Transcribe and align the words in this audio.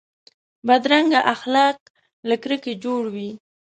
بدرنګه 0.67 1.21
اخلاق 1.33 1.77
له 2.29 2.35
کرکې 2.43 2.73
جوړ 2.83 3.03
وي 3.13 3.29